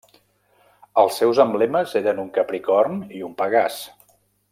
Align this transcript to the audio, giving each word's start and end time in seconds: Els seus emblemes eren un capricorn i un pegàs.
Els 1.01 1.19
seus 1.21 1.41
emblemes 1.43 1.93
eren 2.01 2.21
un 2.23 2.31
capricorn 2.39 2.97
i 3.19 3.23
un 3.29 3.37
pegàs. 3.43 3.79